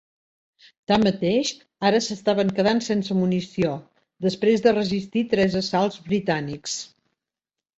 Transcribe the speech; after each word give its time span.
Tanmateix, 0.91 1.51
ara 1.89 1.99
s'estaven 2.05 2.49
quedant 2.61 2.81
sense 2.87 3.17
munició, 3.19 3.75
després 4.29 4.65
de 4.67 4.75
resistir 4.79 5.25
tres 5.35 5.59
assalts 5.61 6.01
britànics. 6.09 6.81